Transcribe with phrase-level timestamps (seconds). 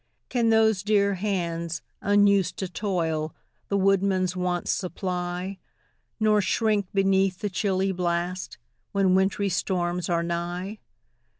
[0.29, 3.35] Can those dear hands, unused to toil,
[3.67, 5.59] The woodman's wants supply,
[6.19, 8.57] Nor shrink beneath the chilly blast
[8.93, 10.79] When wintry storms are nigh?